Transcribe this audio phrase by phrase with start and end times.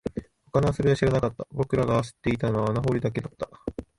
[0.51, 3.47] 他の遊びは知らなかった、僕らが知っていたのは穴掘りだけだった